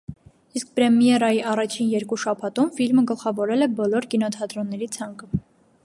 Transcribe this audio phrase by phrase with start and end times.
[0.59, 5.33] Իսկ պրեմիերայի առաջին երկու շաբաթում ֆիլմը գլխավորել է բոլոր կինոթատրոնների ցանկը։